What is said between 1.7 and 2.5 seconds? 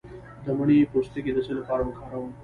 وکاروم؟